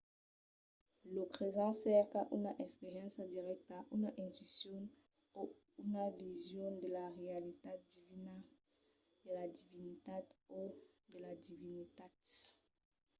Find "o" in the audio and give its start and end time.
5.39-5.41, 10.57-10.61